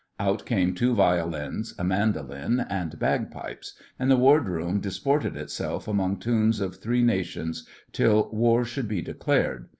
Out 0.19 0.47
came 0.47 0.73
two 0.73 0.95
violins, 0.95 1.75
a 1.77 1.83
mandoline, 1.83 2.65
and 2.71 2.97
bagpipes, 2.97 3.75
and 3.99 4.09
the 4.09 4.17
ward 4.17 4.49
room 4.49 4.79
disported 4.79 5.37
itself 5.37 5.87
among 5.87 6.17
tunes 6.17 6.59
of 6.59 6.77
three 6.77 7.03
Nations 7.03 7.67
till 7.91 8.27
War 8.31 8.65
should 8.65 8.87
be 8.87 9.03
declared. 9.03 9.67